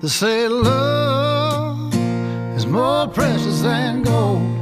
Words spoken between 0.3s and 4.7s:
love is more precious than gold.